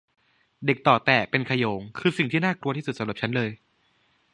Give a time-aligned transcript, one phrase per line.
[0.65, 3.49] เด็กเตาะแตะเป็นขโยงคือสิ่งที่น่ากลัวที่สุดสำหรับฉันเลย